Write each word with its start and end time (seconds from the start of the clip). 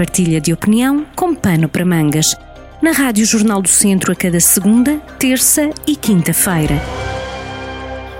partilha 0.00 0.40
de 0.40 0.50
opinião 0.50 1.04
com 1.14 1.34
pano 1.34 1.68
para 1.68 1.84
mangas. 1.84 2.34
Na 2.80 2.90
Rádio 2.90 3.26
Jornal 3.26 3.60
do 3.60 3.68
Centro 3.68 4.10
a 4.10 4.14
cada 4.14 4.40
segunda, 4.40 4.96
terça 5.18 5.68
e 5.86 5.94
quinta-feira. 5.94 6.80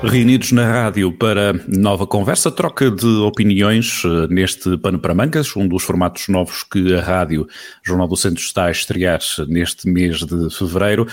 Reunidos 0.03 0.53
na 0.53 0.71
rádio 0.71 1.11
para 1.11 1.55
nova 1.67 2.07
conversa, 2.07 2.51
troca 2.51 2.91
de 2.91 3.07
opiniões 3.07 4.03
eh, 4.05 4.27
neste 4.29 4.77
Pano 4.77 4.99
para 4.99 5.15
Mangas, 5.15 5.57
um 5.57 5.67
dos 5.67 5.83
formatos 5.83 6.29
novos 6.29 6.65
que 6.65 6.95
a 6.95 7.01
Rádio 7.01 7.49
Jornal 7.83 8.09
do 8.09 8.17
Centro 8.17 8.43
está 8.43 8.67
a 8.67 8.71
estrear 8.71 9.21
neste 9.49 9.89
mês 9.89 10.19
de 10.19 10.51
fevereiro. 10.51 11.07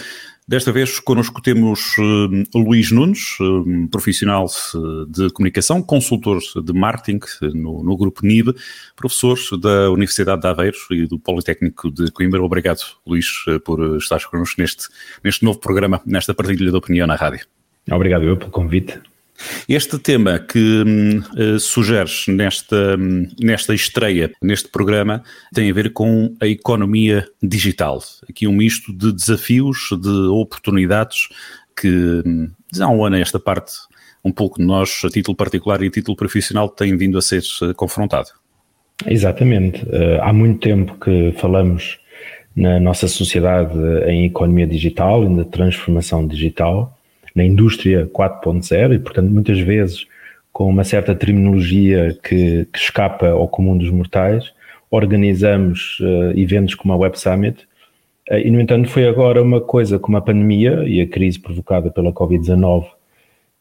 Desta 0.50 0.72
vez 0.72 1.02
connosco 1.02 1.42
temos 1.42 1.98
uh, 1.98 2.58
Luís 2.58 2.90
Nunes, 2.90 3.38
uh, 3.42 3.88
profissional 3.92 4.48
de 5.10 5.30
comunicação, 5.32 5.84
consultor 5.84 6.40
de 6.64 6.72
marketing 6.72 7.20
no, 7.54 7.84
no, 7.84 7.98
grupo 7.98 8.26
NIB, 8.26 8.56
professor 8.96 9.38
da 9.60 9.92
Universidade 9.92 10.40
de 10.40 10.48
Aveiro 10.48 10.78
e 10.92 11.06
do 11.06 11.20
Politécnico 11.20 11.92
de 11.92 12.10
Coimbra. 12.12 12.42
Obrigado, 12.42 12.80
Luís, 13.06 13.28
por 13.66 13.98
estar 13.98 14.24
connosco 14.24 14.62
neste, 14.62 14.88
neste 15.22 15.44
novo 15.44 15.60
programa, 15.60 16.02
nesta 16.06 16.34
partilha 16.34 16.72
de 16.72 16.78
opinião 16.78 17.06
na 17.06 17.16
rádio. 17.16 17.46
Obrigado 17.92 18.24
eu 18.24 18.38
pelo 18.38 18.50
convite. 18.50 19.02
Este 19.68 20.00
tema 20.00 20.40
que 20.40 20.84
uh, 21.38 21.60
sugeres 21.60 22.26
nesta, 22.28 22.98
nesta 23.40 23.74
estreia, 23.74 24.32
neste 24.42 24.70
programa, 24.70 25.24
tem 25.54 25.70
a 25.70 25.74
ver 25.74 25.94
com 25.94 26.36
a 26.42 26.48
economia 26.48 27.28
digital. 27.42 28.02
Aqui 28.30 28.48
um 28.48 28.54
misto 28.54 28.92
de 28.94 29.12
desafios, 29.12 29.90
de 30.02 30.28
oportunidades 30.30 31.30
que 31.80 32.24
há 32.80 32.90
um 32.90 33.06
ano 33.06 33.18
esta 33.18 33.40
parte, 33.40 33.74
um 34.24 34.32
pouco 34.32 34.60
de 34.60 34.66
nós, 34.66 35.02
a 35.04 35.10
título 35.10 35.36
particular 35.36 35.82
e 35.84 35.88
a 35.88 35.92
título 35.92 36.18
profissional, 36.18 36.68
tem 36.70 36.98
vindo 36.98 37.18
a 37.18 37.22
ser 37.22 37.44
uh, 37.62 37.74
confrontado. 37.76 38.30
Exatamente. 39.06 39.84
Uh, 39.86 40.22
há 40.22 40.34
muito 40.34 40.60
tempo 40.60 40.98
que 41.00 41.32
falamos 41.38 42.00
na 42.56 42.80
nossa 42.80 43.08
sociedade 43.08 43.78
em 44.08 44.26
economia 44.26 44.66
digital, 44.66 45.24
e 45.24 45.30
na 45.30 45.46
transformação 45.46 46.28
digital 46.28 46.97
na 47.38 47.46
indústria 47.46 48.08
4.0 48.08 48.96
e, 48.96 49.00
portanto, 49.00 49.30
muitas 49.30 49.60
vezes 49.60 50.08
com 50.52 50.68
uma 50.68 50.84
certa 50.84 51.14
terminologia 51.14 52.18
que, 52.24 52.66
que 52.74 52.80
escapa 52.80 53.30
ao 53.30 53.48
comum 53.48 53.78
dos 53.78 53.92
mortais, 53.92 54.52
organizamos 54.90 56.00
uh, 56.00 56.36
eventos 56.36 56.74
como 56.74 56.94
a 56.94 56.98
Web 56.98 57.20
Summit 57.20 57.68
uh, 58.32 58.38
e, 58.38 58.50
no 58.50 58.60
entanto, 58.60 58.90
foi 58.90 59.08
agora 59.08 59.40
uma 59.40 59.62
coisa 59.62 60.00
como 60.00 60.18
a 60.18 60.22
pandemia 60.22 60.84
e 60.88 61.00
a 61.00 61.08
crise 61.08 61.40
provocada 61.40 61.92
pela 61.92 62.12
Covid-19 62.12 62.88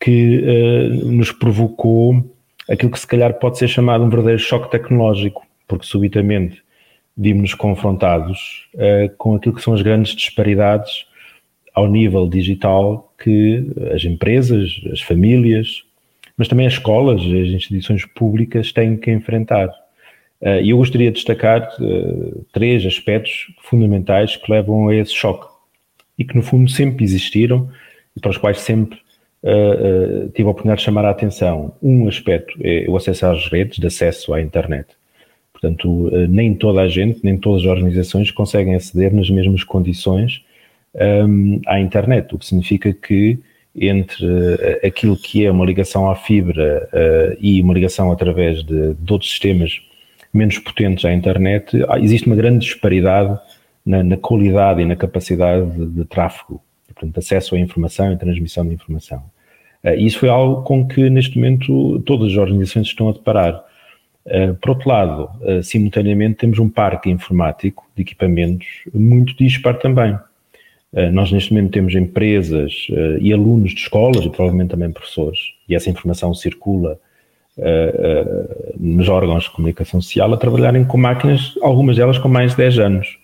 que 0.01 0.39
uh, 0.39 1.13
nos 1.13 1.31
provocou 1.31 2.25
aquilo 2.71 2.91
que 2.91 2.99
se 2.99 3.07
calhar 3.07 3.35
pode 3.35 3.59
ser 3.59 3.69
chamado 3.69 4.05
um 4.05 4.09
verdadeiro 4.09 4.41
choque 4.41 4.71
tecnológico, 4.71 5.47
porque 5.69 5.85
subitamente 5.85 6.63
vimos-nos 7.15 7.55
confrontados 7.55 8.69
com 9.17 9.37
aquilo 9.37 9.55
que 9.55 9.63
são 9.63 9.73
as 9.73 9.81
grandes 9.81 10.15
disparidades 10.15 11.07
ao 11.77 11.87
nível 11.87 12.27
digital 12.27 13.13
que 13.23 13.71
as 13.95 14.03
empresas, 14.03 14.81
as 14.91 15.03
famílias, 15.03 15.85
mas 16.37 16.49
também 16.49 16.67
as 16.67 16.73
escolas, 16.73 17.21
as 17.21 17.49
instituições 17.49 18.07
públicas 18.07 18.73
têm 18.73 18.97
que 18.97 19.11
enfrentar. 19.11 19.69
Eh, 20.41 20.63
e 20.63 20.71
eu 20.71 20.79
gostaria 20.79 21.11
de 21.11 21.17
destacar 21.17 21.69
eh, 21.79 22.41
três 22.51 22.85
aspectos 22.87 23.49
fundamentais 23.61 24.37
que 24.37 24.51
levam 24.51 24.89
a 24.89 24.95
esse 24.95 25.13
choque 25.13 25.47
e 26.19 26.25
que, 26.25 26.35
no 26.35 26.43
fundo, 26.43 26.71
sempre 26.71 27.05
existiram 27.05 27.69
e 28.17 28.21
para 28.21 28.31
os 28.31 28.39
quais 28.39 28.61
sempre 28.61 28.99
uh, 29.43 30.31
tive 30.31 30.49
a 30.49 30.51
oportunidade 30.51 30.79
de 30.79 30.87
chamar 30.87 31.05
a 31.05 31.11
atenção. 31.11 31.75
Um 31.83 32.09
aspecto 32.09 32.57
é 32.63 32.87
o 32.89 32.97
acesso 32.97 33.27
às 33.27 33.47
redes, 33.49 33.79
de 33.79 33.87
acesso 33.87 34.33
à 34.33 34.41
internet. 34.41 34.89
Portanto, 35.53 36.11
nem 36.27 36.55
toda 36.55 36.81
a 36.81 36.89
gente, 36.89 37.21
nem 37.23 37.37
todas 37.37 37.61
as 37.61 37.67
organizações 37.67 38.31
conseguem 38.31 38.75
aceder 38.75 39.13
nas 39.13 39.29
mesmas 39.29 39.63
condições 39.63 40.43
um, 40.97 41.61
à 41.67 41.79
internet, 41.81 42.35
o 42.35 42.39
que 42.39 42.47
significa 42.47 42.93
que 42.93 43.39
entre 43.79 44.25
uh, 44.25 44.87
aquilo 44.87 45.17
que 45.17 45.45
é 45.45 45.51
uma 45.51 45.65
ligação 45.65 46.11
à 46.11 46.17
fibra 46.17 46.89
uh, 46.93 47.37
e 47.41 47.61
uma 47.61 47.75
ligação 47.75 48.11
através 48.11 48.65
de, 48.65 48.95
de, 48.95 49.13
outros 49.13 49.31
sistemas 49.31 49.83
menos 50.33 50.59
potentes 50.59 51.05
à 51.05 51.13
internet, 51.13 51.77
existe 52.01 52.27
uma 52.27 52.37
grande 52.37 52.65
disparidade 52.65 53.39
na, 53.85 54.03
na 54.03 54.17
qualidade 54.17 54.83
e 54.83 54.85
na 54.85 54.97
capacidade 54.97 55.71
de, 55.71 55.87
de 55.87 56.05
tráfego, 56.05 56.61
portanto, 56.87 57.19
acesso 57.19 57.55
à 57.55 57.59
informação 57.59 58.13
e 58.13 58.17
transmissão 58.17 58.67
de 58.67 58.75
informação. 58.75 59.23
Uh, 59.85 59.95
isso 59.99 60.19
foi 60.19 60.29
algo 60.31 60.63
com 60.63 60.87
que, 60.87 61.11
neste 61.11 61.37
momento, 61.37 62.01
todas 62.01 62.33
as 62.33 62.39
organizações 62.39 62.87
estão 62.87 63.11
a 63.11 63.13
deparar. 63.13 63.63
Uh, 64.27 64.55
por 64.55 64.71
outro 64.71 64.89
lado, 64.89 65.31
simultaneamente, 65.63 66.39
temos 66.39 66.59
um 66.59 66.69
parque 66.69 67.11
informático 67.11 67.87
de 67.95 68.03
equipamentos 68.03 68.67
muito 68.93 69.37
dispar 69.37 69.75
também. 69.75 70.19
Eh, 70.95 71.11
nós, 71.11 71.31
neste 71.33 71.53
momento, 71.53 71.73
temos 71.73 71.95
empresas 71.95 72.87
uh, 72.91 73.19
e 73.21 73.33
alunos 73.33 73.73
de 73.73 73.81
escolas, 73.81 74.25
e 74.25 74.31
provavelmente 74.31 74.71
também 74.71 74.91
professores, 74.91 75.39
e 75.69 75.75
essa 75.75 75.91
informação 75.91 76.33
circula 76.33 76.99
uh, 77.59 78.75
nos 78.79 79.09
órgãos 79.09 79.45
de 79.45 79.51
comunicação 79.51 80.01
social, 80.01 80.33
a 80.33 80.37
trabalharem 80.37 80.85
com 80.85 80.97
máquinas, 80.97 81.55
algumas 81.61 81.97
delas 81.97 82.19
com 82.19 82.29
mais 82.29 82.53
de 82.53 82.59
10 82.59 82.79
anos. 82.79 83.19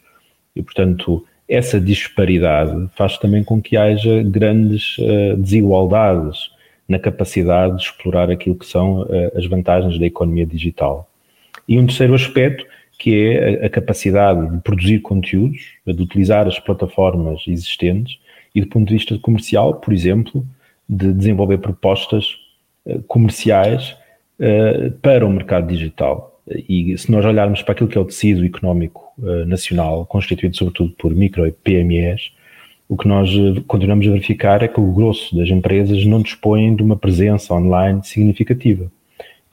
E, 0.55 0.63
portanto, 0.63 1.25
essa 1.49 1.81
disparidade 1.81 2.89
faz 2.95 3.17
também 3.19 3.43
com 3.43 3.61
que 3.61 3.77
haja 3.77 4.23
grandes 4.23 4.97
desigualdades 5.39 6.51
na 6.89 6.99
capacidade 6.99 7.77
de 7.77 7.83
explorar 7.83 8.31
aquilo 8.31 8.55
que 8.55 8.67
são 8.67 9.07
as 9.35 9.47
vantagens 9.47 9.99
da 9.99 10.07
economia 10.07 10.47
digital. 10.47 11.09
E 11.67 11.79
um 11.79 11.87
terceiro 11.87 12.15
aspecto 12.15 12.65
que 13.03 13.13
é 13.17 13.67
a 13.67 13.69
capacidade 13.69 14.49
de 14.49 14.63
produzir 14.63 15.01
conteúdos, 15.01 15.73
de 15.85 16.01
utilizar 16.01 16.47
as 16.47 16.61
plataformas 16.61 17.43
existentes 17.49 18.21
e 18.55 18.61
do 18.61 18.69
ponto 18.69 18.87
de 18.87 18.95
vista 18.95 19.19
comercial, 19.19 19.75
por 19.75 19.93
exemplo, 19.93 20.47
de 20.89 21.13
desenvolver 21.13 21.59
propostas 21.59 22.37
eh, 22.87 23.01
comerciais 23.09 23.97
eh, 24.39 24.93
para 25.03 25.27
o 25.27 25.31
mercado 25.31 25.67
digital. 25.67 26.41
E 26.47 26.97
se 26.97 27.11
nós 27.11 27.25
olharmos 27.25 27.61
para 27.63 27.73
aquilo 27.73 27.89
que 27.89 27.99
é 27.99 28.01
o 28.01 28.05
tecido 28.05 28.45
económico 28.45 29.13
eh, 29.21 29.47
nacional, 29.47 30.07
constituído 30.07 30.57
sobretudo 30.57 30.93
por 30.93 31.13
micro 31.13 31.45
e 31.45 31.51
PMEs, 31.51 32.31
o 32.89 32.97
que 32.97 33.09
nós 33.09 33.29
continuamos 33.67 34.07
a 34.07 34.11
verificar 34.11 34.63
é 34.63 34.69
que 34.69 34.79
o 34.79 34.93
grosso 34.93 35.35
das 35.35 35.49
empresas 35.49 36.07
não 36.07 36.23
dispõem 36.23 36.77
de 36.77 36.85
uma 36.85 36.95
presença 36.95 37.53
online 37.53 38.01
significativa. 38.05 38.93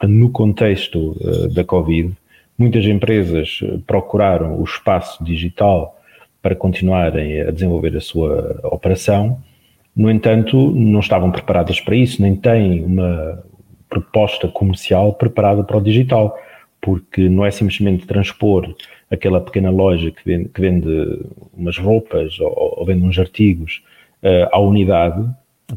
No 0.03 0.29
contexto 0.29 1.17
da 1.53 1.63
Covid, 1.63 2.13
Muitas 2.59 2.85
empresas 2.85 3.61
eh, 3.63 3.79
procuraram 3.87 4.59
o 4.59 4.63
espaço 4.63 5.23
digital 5.23 5.97
para 6.41 6.55
continuarem 6.55 7.41
a 7.41 7.51
desenvolver 7.51 7.97
a 7.97 8.01
sua 8.01 8.59
operação, 8.65 9.41
no 9.99 10.09
entanto, 10.09 10.71
não 10.71 11.01
estavam 11.01 11.29
preparadas 11.29 11.81
para 11.81 11.93
isso, 11.93 12.21
nem 12.21 12.33
têm 12.33 12.85
uma 12.85 13.43
proposta 13.89 14.47
comercial 14.47 15.13
preparada 15.13 15.61
para 15.61 15.75
o 15.75 15.81
digital, 15.81 16.37
porque 16.79 17.27
não 17.27 17.45
é 17.45 17.51
simplesmente 17.51 18.07
transpor 18.07 18.73
aquela 19.11 19.41
pequena 19.41 19.69
loja 19.69 20.09
que 20.09 20.23
vende, 20.23 20.47
que 20.47 20.61
vende 20.61 21.19
umas 21.53 21.77
roupas 21.77 22.39
ou, 22.39 22.75
ou, 22.77 22.85
vende 22.85 23.03
uns 23.03 23.19
artigos 23.19 23.83
uh, 24.23 24.47
à 24.53 24.59
unidade 24.59 25.27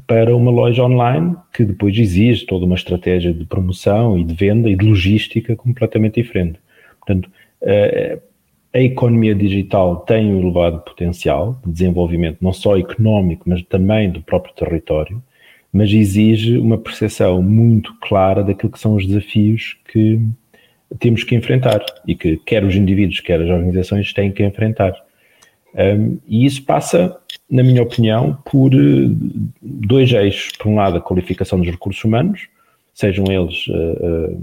para 0.07 0.37
uma 0.37 0.53
loja 0.53 0.85
online 0.85 1.35
que 1.53 1.65
depois 1.65 1.99
exige 1.99 2.47
toda 2.47 2.65
uma 2.65 2.77
estratégia 2.77 3.33
de 3.33 3.45
promoção 3.45 4.17
e 4.17 4.23
de 4.23 4.35
venda 4.35 4.71
e 4.71 4.77
de 4.77 4.87
logística 4.87 5.57
completamente 5.57 6.23
diferente. 6.23 6.61
Portanto, 7.05 7.31
eh, 7.63 8.19
a 8.73 8.81
economia 8.81 9.35
digital 9.35 9.97
tem 9.97 10.33
um 10.33 10.41
elevado 10.41 10.81
potencial 10.81 11.61
de 11.65 11.73
desenvolvimento, 11.73 12.39
não 12.41 12.53
só 12.53 12.79
económico, 12.79 13.45
mas 13.47 13.63
também 13.63 14.11
do 14.11 14.23
próprio 14.23 14.55
território, 14.55 15.23
mas 15.73 15.93
exige 15.93 16.57
uma 16.59 16.79
percepção 16.79 17.43
muito 17.43 17.95
clara 18.01 18.43
daquilo 18.43 18.73
que 18.73 18.79
são 18.79 18.95
os 18.95 19.07
desafios 19.07 19.77
que 19.91 20.21
temos 20.99 21.25
que 21.25 21.35
enfrentar 21.35 21.85
e 22.07 22.15
que 22.15 22.37
quer 22.39 22.65
os 22.65 22.75
indivíduos, 22.75 23.21
quer 23.21 23.41
as 23.41 23.49
organizações 23.49 24.13
têm 24.13 24.31
que 24.31 24.45
enfrentar. 24.45 24.95
Um, 25.75 26.19
e 26.27 26.45
isso 26.45 26.63
passa, 26.65 27.17
na 27.51 27.63
minha 27.63 27.83
opinião, 27.83 28.37
por 28.45 28.75
eh, 28.75 29.09
dois 29.63 30.13
eixos. 30.13 30.53
Por 30.59 30.69
um 30.69 30.77
lado, 30.77 30.99
a 30.99 31.01
qualificação 31.01 31.59
dos 31.59 31.71
recursos 31.71 32.05
humanos, 32.05 32.47
sejam 32.95 33.25
eles 33.31 33.67
uh, 33.69 34.39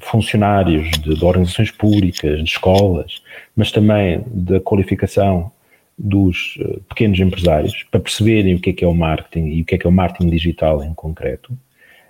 funcionários 0.00 0.90
de, 1.02 1.14
de, 1.14 1.24
organizações 1.24 1.70
públicas, 1.70 2.38
de 2.38 2.50
escolas, 2.50 3.22
mas 3.54 3.70
também 3.70 4.24
da 4.26 4.58
qualificação 4.60 5.50
dos 5.98 6.56
uh, 6.60 6.80
pequenos 6.88 7.20
empresários, 7.20 7.84
para 7.90 8.00
perceberem 8.00 8.54
o 8.54 8.60
que 8.60 8.70
é 8.70 8.72
que 8.72 8.84
é 8.84 8.88
o 8.88 8.94
marketing 8.94 9.48
e 9.48 9.62
o 9.62 9.64
que 9.64 9.74
é 9.74 9.78
que 9.78 9.86
é 9.86 9.90
o 9.90 9.92
marketing 9.92 10.30
digital 10.30 10.82
em 10.82 10.94
concreto. 10.94 11.52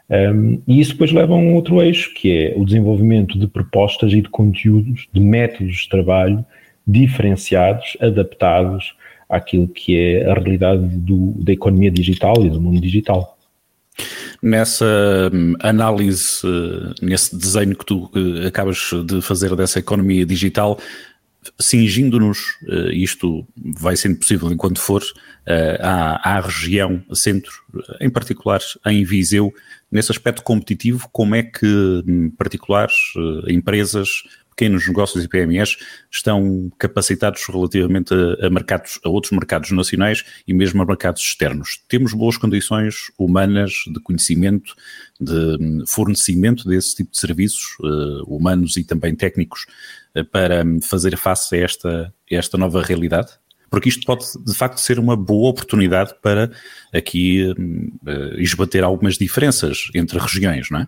Um, 0.09 0.61
e 0.67 0.81
isso 0.81 0.93
depois 0.93 1.13
leva 1.13 1.35
a 1.35 1.37
um 1.37 1.55
outro 1.55 1.81
eixo, 1.81 2.13
que 2.15 2.37
é 2.37 2.55
o 2.57 2.65
desenvolvimento 2.65 3.39
de 3.39 3.47
propostas 3.47 4.13
e 4.13 4.21
de 4.21 4.29
conteúdos, 4.29 5.09
de 5.13 5.21
métodos 5.21 5.77
de 5.77 5.89
trabalho 5.89 6.45
diferenciados, 6.87 7.97
adaptados 8.01 8.97
àquilo 9.29 9.69
que 9.69 9.97
é 9.97 10.29
a 10.29 10.35
realidade 10.35 10.83
do, 10.83 11.33
da 11.37 11.53
economia 11.53 11.91
digital 11.91 12.35
e 12.45 12.51
do 12.51 12.61
mundo 12.61 12.81
digital 12.81 13.37
nessa 14.43 15.31
hum, 15.33 15.55
análise, 15.61 16.43
nesse 17.03 17.37
desenho 17.37 17.77
que 17.77 17.85
tu 17.85 18.11
acabas 18.47 18.91
de 19.07 19.21
fazer 19.21 19.55
dessa 19.55 19.79
economia 19.79 20.25
digital, 20.25 20.79
cingindo-nos, 21.59 22.39
uh, 22.69 22.91
isto 22.93 23.47
vai 23.57 23.97
sendo 23.97 24.19
possível 24.19 24.51
enquanto 24.53 24.81
for, 24.81 25.03
uh, 25.03 25.77
à, 25.81 26.37
à, 26.37 26.41
região 26.41 27.03
centro, 27.13 27.53
em 28.01 28.11
particular 28.11 28.61
em 28.87 29.05
Viseu, 29.05 29.53
nesse 29.91 30.13
aspecto 30.13 30.43
competitivo, 30.43 31.09
como 31.13 31.35
é 31.35 31.43
que 31.43 31.67
hum, 32.07 32.31
particulares, 32.37 32.95
uh, 33.17 33.51
empresas, 33.51 34.09
pequenos 34.61 34.87
negócios 34.87 35.25
e 35.25 35.29
PMEs 35.29 35.79
estão 36.11 36.71
capacitados 36.79 37.43
relativamente 37.49 38.13
a, 38.13 38.47
a, 38.47 38.51
mercados, 38.51 39.01
a 39.03 39.09
outros 39.09 39.33
mercados 39.33 39.71
nacionais 39.71 40.23
e 40.47 40.53
mesmo 40.53 40.83
a 40.83 40.85
mercados 40.85 41.23
externos. 41.23 41.83
Temos 41.89 42.13
boas 42.13 42.37
condições 42.37 43.11
humanas 43.19 43.73
de 43.87 43.99
conhecimento, 44.01 44.75
de 45.19 45.57
hum, 45.59 45.85
fornecimento 45.87 46.69
desse 46.69 46.95
tipo 46.95 47.11
de 47.11 47.19
serviços, 47.19 47.75
uh, 47.81 48.23
humanos 48.27 48.77
e 48.77 48.85
também 48.85 49.15
técnicos, 49.15 49.65
uh, 50.15 50.25
para 50.27 50.63
hum, 50.63 50.79
fazer 50.83 51.17
face 51.17 51.57
a 51.57 51.59
esta, 51.61 52.15
a 52.31 52.35
esta 52.35 52.59
nova 52.59 52.83
realidade? 52.83 53.31
Porque 53.71 53.89
isto 53.89 54.05
pode, 54.05 54.27
de 54.45 54.53
facto, 54.53 54.79
ser 54.79 54.99
uma 54.99 55.17
boa 55.17 55.49
oportunidade 55.49 56.15
para 56.21 56.51
aqui 56.93 57.51
uh, 57.51 58.39
esbater 58.39 58.85
algumas 58.85 59.17
diferenças 59.17 59.89
entre 59.95 60.19
regiões, 60.19 60.69
não 60.71 60.81
é? 60.81 60.87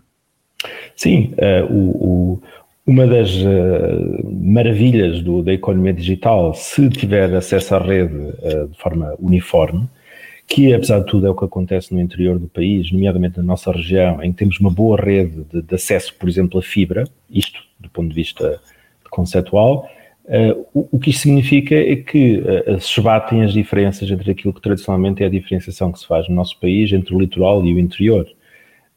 Sim, 0.94 1.34
o, 1.70 2.36
o 2.36 2.42
uma 2.86 3.06
das 3.06 3.32
uh, 3.36 4.30
maravilhas 4.32 5.22
do, 5.22 5.42
da 5.42 5.52
economia 5.52 5.92
digital, 5.92 6.52
se 6.54 6.88
tiver 6.90 7.32
acesso 7.34 7.76
à 7.76 7.78
rede 7.78 8.14
uh, 8.14 8.68
de 8.68 8.76
forma 8.78 9.14
uniforme, 9.18 9.88
que 10.48 10.74
apesar 10.74 10.98
de 11.00 11.06
tudo 11.06 11.26
é 11.26 11.30
o 11.30 11.34
que 11.34 11.44
acontece 11.44 11.94
no 11.94 12.00
interior 12.00 12.38
do 12.38 12.48
país, 12.48 12.90
nomeadamente 12.90 13.38
na 13.38 13.44
nossa 13.44 13.70
região, 13.70 14.22
em 14.22 14.32
que 14.32 14.38
temos 14.38 14.58
uma 14.58 14.70
boa 14.70 15.00
rede 15.00 15.44
de, 15.50 15.62
de 15.62 15.74
acesso, 15.74 16.14
por 16.18 16.28
exemplo, 16.28 16.58
à 16.58 16.62
fibra, 16.62 17.04
isto 17.30 17.60
do 17.78 17.88
ponto 17.88 18.08
de 18.08 18.14
vista 18.14 18.60
conceptual, 19.10 19.88
uh, 20.24 20.66
o, 20.74 20.88
o, 20.92 20.98
que 20.98 21.10
isto 21.10 21.22
significa 21.22 21.76
é 21.76 21.94
que 21.96 22.42
se 22.80 22.98
esbatem 22.98 23.44
as 23.44 23.52
diferenças 23.52 24.10
entre 24.10 24.32
aquilo 24.32 24.52
que 24.52 24.60
tradicionalmente 24.60 25.22
é 25.22 25.26
a 25.26 25.30
diferenciação 25.30 25.92
que 25.92 26.00
se 26.00 26.06
faz 26.06 26.28
no 26.28 26.34
nosso 26.34 26.58
país 26.58 26.92
entre 26.92 27.14
o 27.14 27.20
litoral 27.20 27.64
e 27.64 27.72
o 27.72 27.78
interior. 27.78 28.26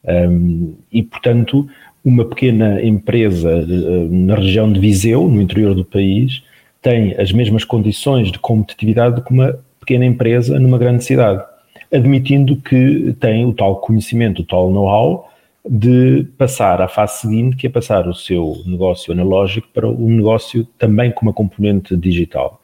Um, 0.07 0.75
e, 0.91 1.01
portanto, 1.01 1.67
uma 2.05 2.23
pequena 2.23 2.79
empresa 2.83 3.49
eh, 3.49 4.07
na 4.11 4.35
região 4.35 4.71
de 4.71 4.79
Viseu, 4.79 5.27
no 5.27 5.41
interior 5.41 5.73
do 5.73 5.83
país, 5.83 6.43
tem 6.79 7.15
as 7.19 7.31
mesmas 7.31 7.63
condições 7.63 8.31
de 8.31 8.37
competitividade 8.37 9.21
que 9.21 9.31
uma 9.31 9.57
pequena 9.79 10.05
empresa 10.05 10.59
numa 10.59 10.77
grande 10.77 11.03
cidade, 11.03 11.43
admitindo 11.91 12.57
que 12.57 13.15
tem 13.19 13.43
o 13.43 13.53
tal 13.53 13.77
conhecimento, 13.77 14.43
o 14.43 14.45
tal 14.45 14.69
know-how 14.71 15.31
de 15.67 16.27
passar 16.37 16.79
à 16.79 16.87
fase 16.87 17.21
seguinte, 17.21 17.55
que 17.55 17.65
é 17.65 17.69
passar 17.71 18.07
o 18.07 18.13
seu 18.13 18.61
negócio 18.67 19.11
analógico 19.11 19.67
para 19.73 19.87
um 19.87 20.11
negócio 20.11 20.63
também 20.77 21.11
com 21.11 21.25
uma 21.25 21.33
componente 21.33 21.97
digital. 21.97 22.61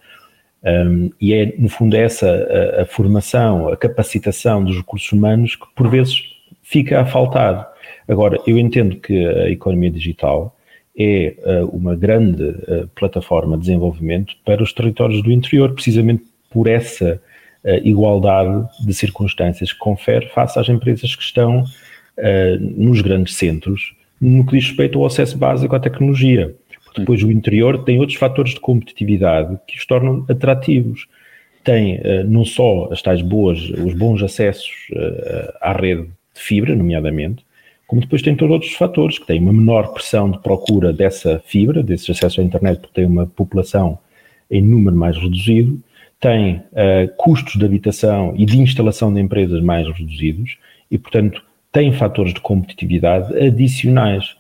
Um, 0.64 1.10
e 1.20 1.34
é, 1.34 1.56
no 1.58 1.68
fundo, 1.68 1.96
essa 1.96 2.28
a, 2.78 2.84
a 2.84 2.86
formação, 2.86 3.70
a 3.70 3.76
capacitação 3.76 4.64
dos 4.64 4.78
recursos 4.78 5.12
humanos 5.12 5.56
que, 5.56 5.66
por 5.76 5.90
vezes, 5.90 6.22
fica 6.72 7.02
a 7.02 7.06
faltar 7.06 7.72
Agora, 8.08 8.40
eu 8.46 8.58
entendo 8.58 8.98
que 8.98 9.26
a 9.26 9.50
economia 9.50 9.90
digital 9.90 10.56
é 10.98 11.34
uh, 11.46 11.66
uma 11.68 11.96
grande 11.96 12.44
uh, 12.44 12.88
plataforma 12.94 13.56
de 13.56 13.62
desenvolvimento 13.62 14.36
para 14.46 14.62
os 14.62 14.74
territórios 14.74 15.24
do 15.24 15.32
interior, 15.32 15.74
precisamente 15.74 16.24
por 16.50 16.68
essa 16.68 17.22
uh, 17.64 17.70
igualdade 17.88 18.68
de 18.86 18.94
circunstâncias 18.94 19.72
que 19.72 19.80
confere 19.80 20.28
face 20.28 20.60
às 20.60 20.68
empresas 20.68 21.16
que 21.16 21.24
estão 21.24 21.64
nos 22.60 23.02
grandes 23.02 23.36
centros, 23.36 23.96
no 24.20 24.46
que 24.46 24.58
diz 24.58 24.68
respeito 24.68 25.00
ao 25.00 25.06
acesso 25.06 25.38
básico 25.38 25.76
à 25.76 25.80
tecnologia. 25.80 26.54
Porque 26.84 27.00
depois 27.00 27.24
o 27.24 27.32
interior 27.32 27.84
tem 27.84 28.00
outros 28.00 28.18
fatores 28.18 28.54
de 28.54 28.60
competitividade 28.60 29.58
que 29.66 29.78
os 29.78 29.86
tornam 29.86 30.26
atrativos. 30.30 31.08
Tem 31.64 32.00
não 32.28 32.44
só 32.44 32.90
as 32.92 33.02
tais 33.02 33.22
boas, 33.22 33.58
os 33.70 33.94
bons 33.94 34.22
acessos 34.22 34.70
à 35.62 35.72
rede 35.72 36.10
de 36.34 36.42
fibra, 36.42 36.76
nomeadamente, 36.76 37.46
como 37.88 38.02
depois 38.02 38.22
tem 38.22 38.36
todos 38.36 38.54
outros 38.54 38.74
fatores, 38.74 39.20
que 39.20 39.28
têm 39.28 39.42
uma 39.42 39.52
menor 39.52 39.94
pressão 39.94 40.32
de 40.32 40.40
procura 40.40 40.94
dessa 40.94 41.42
fibra, 41.46 41.84
desse 41.84 42.10
acesso 42.10 42.40
à 42.40 42.44
internet, 42.44 42.80
porque 42.80 42.94
tem 42.94 43.06
uma 43.06 43.28
população 43.28 44.00
em 44.50 44.62
número 44.62 44.96
mais 44.96 45.18
reduzido, 45.18 45.78
tem 46.20 46.58
uh, 46.58 47.14
custos 47.18 47.56
de 47.56 47.66
habitação 47.66 48.34
e 48.38 48.46
de 48.46 48.60
instalação 48.60 49.14
de 49.14 49.20
empresas 49.20 49.62
mais 49.62 49.88
reduzidos 49.88 50.58
e, 50.90 50.98
portanto, 50.98 51.44
tem 51.72 51.92
fatores 51.92 52.34
de 52.34 52.40
competitividade 52.40 53.38
adicionais, 53.38 54.36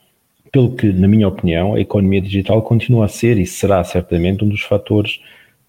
pelo 0.51 0.75
que, 0.75 0.91
na 0.91 1.07
minha 1.07 1.27
opinião, 1.27 1.73
a 1.73 1.79
economia 1.79 2.21
digital 2.21 2.61
continua 2.61 3.05
a 3.05 3.09
ser 3.09 3.37
e 3.37 3.45
será 3.45 3.83
certamente 3.83 4.43
um 4.43 4.49
dos 4.49 4.61
fatores 4.61 5.19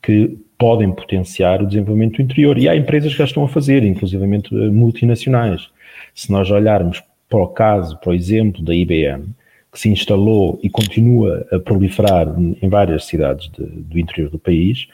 que 0.02 0.36
podem 0.58 0.92
potenciar 0.92 1.62
o 1.62 1.66
desenvolvimento 1.66 2.16
do 2.16 2.22
interior. 2.22 2.58
E 2.58 2.68
há 2.68 2.76
empresas 2.76 3.12
que 3.12 3.18
já 3.18 3.24
estão 3.24 3.44
a 3.44 3.48
fazer, 3.48 3.84
inclusivamente 3.84 4.54
eh, 4.54 4.68
multinacionais. 4.68 5.68
Se 6.14 6.30
nós 6.30 6.50
olharmos 6.50 7.02
para 7.28 7.42
o 7.42 7.48
caso, 7.48 7.98
por 7.98 8.14
exemplo, 8.14 8.62
da 8.62 8.74
IBM, 8.74 9.28
que 9.72 9.80
se 9.80 9.88
instalou 9.88 10.60
e 10.62 10.68
continua 10.68 11.46
a 11.50 11.58
proliferar 11.58 12.28
em 12.38 12.68
várias 12.68 13.06
cidades 13.06 13.50
de, 13.50 13.64
do 13.64 13.98
interior 13.98 14.28
do 14.28 14.38
país, 14.38 14.86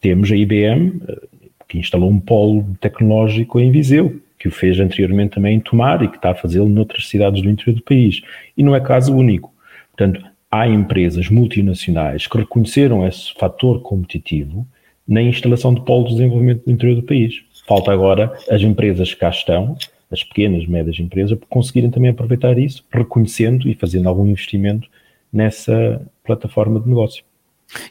temos 0.00 0.30
a 0.30 0.36
IBM, 0.36 1.00
eh, 1.08 1.18
que 1.66 1.78
instalou 1.78 2.10
um 2.10 2.20
polo 2.20 2.76
tecnológico 2.80 3.58
em 3.58 3.70
Viseu, 3.70 4.20
que 4.38 4.46
o 4.46 4.50
fez 4.50 4.78
anteriormente 4.78 5.34
também 5.36 5.56
em 5.56 5.60
Tomar 5.60 6.02
e 6.02 6.08
que 6.08 6.16
está 6.16 6.32
a 6.32 6.34
fazê-lo 6.34 6.68
noutras 6.68 7.08
cidades 7.08 7.40
do 7.42 7.48
interior 7.48 7.74
do 7.74 7.82
país. 7.82 8.20
E 8.56 8.62
não 8.62 8.76
é 8.76 8.80
caso 8.80 9.14
único. 9.14 9.52
Portanto, 9.96 10.22
há 10.50 10.68
empresas 10.68 11.30
multinacionais 11.30 12.26
que 12.26 12.38
reconheceram 12.38 13.06
esse 13.06 13.32
fator 13.34 13.80
competitivo 13.80 14.66
na 15.08 15.22
instalação 15.22 15.72
de 15.72 15.80
polos 15.82 16.10
de 16.10 16.16
desenvolvimento 16.16 16.64
do 16.64 16.72
interior 16.72 16.96
do 16.96 17.02
país. 17.02 17.42
Falta 17.66 17.90
agora 17.90 18.32
as 18.50 18.60
empresas 18.62 19.14
que 19.14 19.20
cá 19.20 19.30
estão 19.30 19.76
as 20.10 20.22
pequenas, 20.22 20.66
médias 20.66 20.98
empresas, 20.98 21.36
conseguirem 21.48 21.90
também 21.90 22.10
aproveitar 22.10 22.58
isso, 22.58 22.84
reconhecendo 22.92 23.68
e 23.68 23.74
fazendo 23.74 24.08
algum 24.08 24.26
investimento 24.26 24.88
nessa 25.32 26.00
plataforma 26.24 26.80
de 26.80 26.88
negócio. 26.88 27.24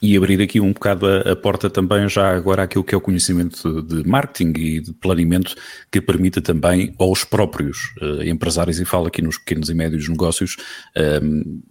E 0.02 0.16
abrir 0.16 0.42
aqui 0.42 0.62
um 0.62 0.72
bocado 0.72 1.06
a, 1.06 1.32
a, 1.32 1.36
porta 1.36 1.70
também 1.70 2.08
já 2.08 2.34
agora 2.34 2.64
àquilo 2.64 2.84
que 2.84 2.96
é 2.96 2.98
o 2.98 3.02
conhecimento 3.02 3.82
de 3.82 4.08
marketing 4.08 4.54
e 4.58 4.80
de 4.80 4.94
planeamento 4.94 5.54
que 5.92 6.00
permita 6.00 6.42
também 6.42 6.94
aos 6.98 7.26
próprios 7.26 7.94
uh, 8.02 8.24
empresários, 8.24 8.80
e 8.80 8.86
falo 8.86 9.08
aqui 9.08 9.22
nos 9.22 9.38
pequenos 9.38 9.70
e 9.70 9.74
médios 9.74 10.08
negócios, 10.08 10.56
uh, 10.96 11.62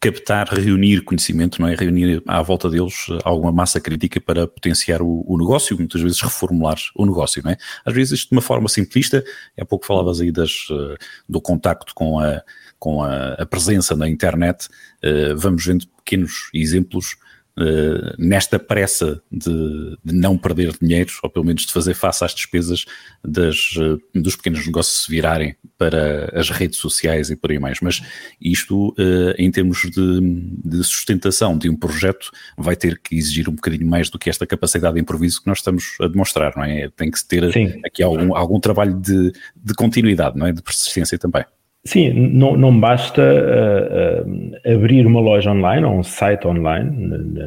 captar, 0.00 0.48
reunir 0.48 1.02
conhecimento, 1.02 1.60
não 1.60 1.68
é? 1.68 1.74
Reunir 1.74 2.22
à 2.26 2.42
volta 2.42 2.68
deles 2.68 3.06
eh, 3.10 3.18
alguma 3.24 3.50
massa 3.50 3.80
crítica 3.80 4.20
para 4.20 4.46
potenciar 4.46 5.00
o, 5.02 5.24
o, 5.26 5.38
negócio, 5.38 5.76
muitas 5.76 6.00
vezes 6.00 6.20
reformular 6.20 6.76
o 6.94 7.06
negócio, 7.06 7.42
não 7.42 7.50
é? 7.50 7.56
Às 7.84 7.94
vezes 7.94 8.20
de 8.20 8.28
uma 8.32 8.42
forma 8.42 8.68
simplista, 8.68 9.24
há 9.58 9.64
pouco 9.64 9.86
falavas 9.86 10.20
aí 10.20 10.30
das, 10.30 10.68
eh, 10.70 10.96
do 11.28 11.40
contacto 11.40 11.94
com 11.94 12.20
a, 12.20 12.42
com 12.78 13.02
a, 13.02 13.34
a 13.34 13.46
presença 13.46 13.96
na 13.96 14.08
internet, 14.08 14.68
uh, 15.02 15.36
vamos 15.36 15.64
vendo 15.64 15.86
pequenos 16.04 16.50
exemplos 16.52 17.16
Uh, 17.58 18.12
nesta 18.18 18.58
pressa 18.58 19.22
de, 19.32 19.96
de, 20.04 20.14
não 20.14 20.36
perder 20.36 20.76
dinheiro, 20.78 21.10
ou 21.22 21.30
pelo 21.30 21.46
menos 21.46 21.64
de 21.64 21.72
fazer 21.72 21.94
face 21.94 22.22
às 22.22 22.34
despesas 22.34 22.84
das, 23.24 23.74
uh, 23.76 23.98
dos 24.14 24.36
pequenos 24.36 24.66
negócios 24.66 25.04
se 25.04 25.10
virarem 25.10 25.56
para 25.78 26.30
as 26.38 26.50
redes 26.50 26.78
sociais 26.78 27.30
e 27.30 27.36
por 27.36 27.50
aí 27.50 27.58
mais. 27.58 27.80
Mas 27.80 28.02
isto, 28.38 28.90
uh, 28.90 29.34
em 29.38 29.50
termos 29.50 29.78
de, 29.90 30.20
de, 30.64 30.84
sustentação 30.84 31.56
de 31.56 31.70
um 31.70 31.76
projeto, 31.76 32.30
vai 32.58 32.76
ter 32.76 33.00
que 33.00 33.16
exigir 33.16 33.48
um 33.48 33.54
bocadinho 33.54 33.86
mais 33.86 34.10
do 34.10 34.18
que 34.18 34.28
esta 34.28 34.46
capacidade 34.46 34.96
de 34.96 35.00
improviso 35.00 35.40
que 35.40 35.46
nós 35.46 35.58
estamos 35.58 35.96
a 36.00 36.08
demonstrar, 36.08 36.52
não 36.56 36.64
é? 36.64 36.90
Tem 36.90 37.10
que 37.10 37.24
ter 37.24 37.50
Sim. 37.52 37.80
aqui 37.84 38.02
algum, 38.02 38.36
algum 38.36 38.60
trabalho 38.60 39.00
de, 39.00 39.32
de 39.56 39.74
continuidade, 39.74 40.38
não 40.38 40.46
é? 40.46 40.52
De 40.52 40.60
persistência 40.60 41.18
também. 41.18 41.44
Sim, 41.86 42.10
não, 42.12 42.56
não 42.56 42.78
basta 42.78 43.22
uh, 43.22 44.28
uh, 44.28 44.74
abrir 44.74 45.06
uma 45.06 45.20
loja 45.20 45.52
online 45.52 45.86
ou 45.86 45.92
um 45.92 46.02
site 46.02 46.44
online, 46.44 46.90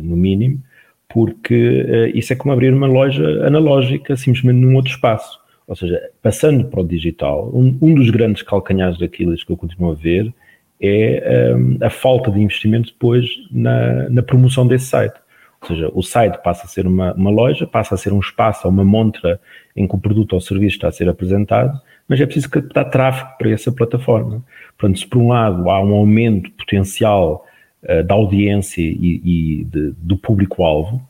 no 0.01 0.15
mínimo, 0.15 0.63
porque 1.09 1.81
uh, 2.13 2.17
isso 2.17 2.31
é 2.31 2.37
como 2.37 2.53
abrir 2.53 2.73
uma 2.73 2.87
loja 2.87 3.45
analógica, 3.45 4.15
simplesmente 4.15 4.55
num 4.55 4.75
outro 4.75 4.91
espaço. 4.91 5.39
Ou 5.67 5.75
seja, 5.75 6.01
passando 6.21 6.65
para 6.65 6.79
o 6.79 6.87
digital, 6.87 7.51
um, 7.53 7.77
um 7.81 7.93
dos 7.93 8.09
grandes 8.09 8.41
calcanhares 8.41 8.97
daqueles 8.97 9.43
que 9.43 9.51
eu 9.51 9.57
continuo 9.57 9.91
a 9.91 9.95
ver 9.95 10.33
é 10.81 11.53
um, 11.53 11.77
a 11.81 11.89
falta 11.89 12.31
de 12.31 12.39
investimento 12.39 12.93
depois 12.93 13.27
na, 13.51 14.09
na 14.09 14.23
promoção 14.23 14.65
desse 14.65 14.85
site. 14.85 15.19
Ou 15.61 15.67
seja, 15.67 15.91
o 15.93 16.01
site 16.01 16.41
passa 16.41 16.65
a 16.65 16.69
ser 16.69 16.87
uma, 16.87 17.13
uma 17.13 17.29
loja, 17.29 17.67
passa 17.67 17.95
a 17.95 17.97
ser 17.97 18.13
um 18.13 18.19
espaço, 18.19 18.67
uma 18.69 18.85
montra 18.85 19.39
em 19.75 19.85
que 19.85 19.95
o 19.95 19.99
produto 19.99 20.33
ou 20.33 20.39
serviço 20.39 20.77
está 20.77 20.87
a 20.87 20.91
ser 20.91 21.09
apresentado, 21.09 21.77
mas 22.09 22.19
é 22.19 22.25
preciso 22.25 22.49
captar 22.49 22.89
tráfego 22.89 23.29
para 23.37 23.51
essa 23.51 23.71
plataforma. 23.71 24.43
Portanto, 24.77 24.99
se 24.99 25.07
por 25.07 25.19
um 25.19 25.27
lado 25.29 25.69
há 25.69 25.79
um 25.81 25.93
aumento 25.93 26.51
potencial 26.51 27.45
uh, 27.83 28.03
da 28.03 28.15
audiência 28.15 28.81
e, 28.81 29.21
e 29.23 29.63
de, 29.65 29.93
do 29.97 30.17
público-alvo, 30.17 31.07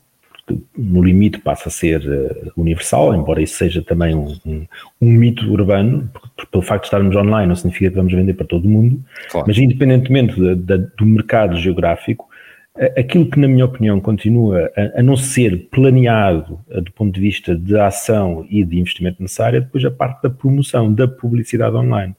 no 0.78 1.04
limite 1.04 1.40
passa 1.40 1.70
a 1.70 1.72
ser 1.72 2.02
uh, 2.02 2.52
universal, 2.58 3.16
embora 3.16 3.42
isso 3.42 3.56
seja 3.56 3.82
também 3.82 4.14
um, 4.16 4.36
um, 4.46 4.66
um 5.02 5.12
mito 5.12 5.50
urbano, 5.52 6.10
porque, 6.12 6.48
pelo 6.52 6.64
facto 6.64 6.84
de 6.84 6.88
estarmos 6.88 7.16
online 7.16 7.48
não 7.48 7.56
significa 7.56 7.90
que 7.90 7.96
vamos 7.96 8.14
vender 8.14 8.34
para 8.34 8.46
todo 8.46 8.68
mundo, 8.68 9.02
claro. 9.30 9.48
mas 9.48 9.58
independentemente 9.58 10.36
de, 10.36 10.56
de, 10.56 10.78
do 10.98 11.06
mercado 11.06 11.56
geográfico, 11.58 12.29
Aquilo 12.98 13.30
que, 13.30 13.40
na 13.40 13.48
minha 13.48 13.66
opinião, 13.66 14.00
continua 14.00 14.72
a, 14.76 15.00
a 15.00 15.04
não 15.04 15.18
ser 15.18 15.68
planeado 15.70 16.60
do 16.70 16.92
ponto 16.94 17.14
de 17.14 17.20
vista 17.20 17.56
de 17.56 17.78
ação 17.78 18.46
e 18.50 18.64
de 18.64 18.80
investimento 18.80 19.22
necessário 19.22 19.58
é 19.58 19.62
depois 19.62 19.84
a 19.84 19.92
parte 19.92 20.22
da 20.24 20.30
promoção, 20.30 20.94
da 20.94 21.08
publicidade 21.08 21.76
online. 21.76 22.16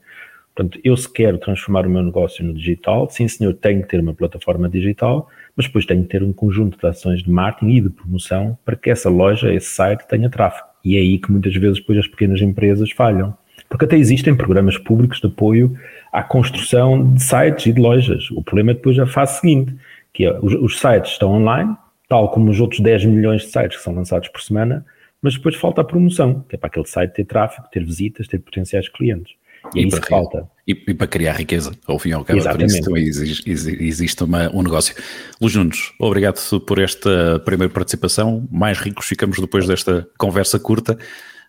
Portanto, 0.55 0.79
eu 0.85 0.97
se 0.97 1.11
quero 1.11 1.39
transformar 1.39 1.87
o 1.87 1.91
meu 1.91 2.03
negócio 2.03 2.45
no 2.45 2.53
digital, 2.53 3.09
sim 3.09 3.27
senhor, 3.27 3.55
tenho 3.55 3.83
que 3.83 3.89
ter 3.89 4.01
uma 4.01 4.13
plataforma 4.13 4.69
digital, 4.69 5.29
mas 5.57 5.67
depois 5.67 5.87
tenho 5.87 6.03
que 6.03 6.09
ter 6.09 6.23
um 6.23 6.33
conjunto 6.33 6.79
de 6.79 6.87
ações 6.87 7.23
de 7.23 7.31
marketing 7.31 7.77
e 7.77 7.81
de 7.81 7.89
promoção 7.89 8.59
para 8.65 8.77
que 8.77 8.91
essa 8.91 9.09
loja, 9.09 9.55
esse 9.55 9.71
site 9.71 10.07
tenha 10.07 10.29
tráfego. 10.29 10.67
E 10.85 10.97
é 10.97 11.01
aí 11.01 11.19
que 11.19 11.31
muitas 11.31 11.55
vezes 11.55 11.79
depois 11.79 11.99
as 11.99 12.07
pequenas 12.07 12.43
empresas 12.43 12.91
falham. 12.91 13.35
Porque 13.69 13.85
até 13.85 13.97
existem 13.97 14.35
programas 14.35 14.77
públicos 14.77 15.21
de 15.21 15.29
apoio 15.29 15.77
à 16.13 16.23
construção 16.23 17.15
de 17.15 17.23
sites 17.23 17.67
e 17.67 17.73
de 17.73 17.81
lojas. 17.81 18.31
O 18.33 18.43
problema 18.43 18.73
é 18.73 18.75
depois 18.75 18.99
a 18.99 19.07
fase 19.07 19.41
seguinte, 19.41 19.75
que 20.13 20.25
é 20.25 20.39
os, 20.41 20.55
os 20.55 20.79
sites 20.79 21.13
estão 21.13 21.33
online, 21.33 21.77
tal 22.09 22.31
como 22.31 22.51
os 22.51 22.61
outros 22.61 22.81
10 22.81 23.05
milhões 23.07 23.43
de 23.43 23.49
sites 23.49 23.79
que 23.79 23.83
são 23.83 23.95
lançados 23.95 24.29
por 24.29 24.41
semana, 24.41 24.85
mas 25.23 25.35
depois 25.35 25.55
falta 25.57 25.81
a 25.81 25.85
promoção, 25.85 26.45
que 26.49 26.57
é 26.57 26.59
para 26.59 26.69
aquele 26.69 26.87
site 26.87 27.13
ter 27.13 27.25
tráfego, 27.25 27.69
ter 27.71 27.85
visitas, 27.85 28.27
ter 28.27 28.39
potenciais 28.39 28.89
clientes. 28.89 29.35
E, 29.75 29.81
é 29.81 29.87
isso 29.87 30.01
que 30.01 30.09
falta. 30.09 30.49
E, 30.67 30.73
e, 30.73 30.95
para 30.95 31.07
criar 31.07 31.33
riqueza, 31.33 31.73
ao 31.87 31.99
fim 31.99 32.11
e 32.11 32.13
ao 32.13 32.25
cabo, 32.25 32.39
Exatamente. 32.39 32.83
por 32.83 32.99
isso 32.99 33.23
existe, 33.23 33.51
existe 33.51 34.25
uma, 34.25 34.51
um 34.55 34.63
negócio. 34.63 34.95
Luís 35.41 35.55
Nunes, 35.55 35.93
obrigado 35.99 36.39
por 36.61 36.79
esta 36.79 37.39
primeira 37.45 37.73
participação. 37.73 38.49
Mais 38.51 38.79
ricos 38.79 39.07
ficamos 39.07 39.39
depois 39.39 39.67
desta 39.67 40.09
conversa 40.19 40.59
curta. 40.59 40.97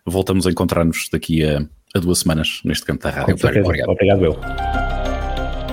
Voltamos 0.04 0.46
a 0.46 0.50
encontrar-nos 0.50 1.08
daqui 1.10 1.44
a, 1.44 1.64
a, 1.94 1.98
duas 1.98 2.18
semanas 2.18 2.60
neste 2.64 2.84
canto 2.84 3.02
da 3.02 3.10
rádio. 3.10 3.34
Obrigado. 3.34 3.90
Obrigado, 3.90 4.24
eu. 4.24 4.81